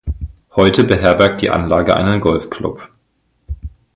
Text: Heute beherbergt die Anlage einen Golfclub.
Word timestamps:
Heute 0.55 0.83
beherbergt 0.83 1.43
die 1.43 1.51
Anlage 1.51 1.95
einen 1.95 2.21
Golfclub. 2.21 2.89